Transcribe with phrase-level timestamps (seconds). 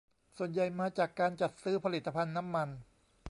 [0.37, 2.69] ส่วนใหญ่มาจากการจัดซื้อผลิตภัณฑ์น้ำมัน